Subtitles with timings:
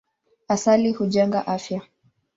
[0.47, 1.81] Asali hujenga afya.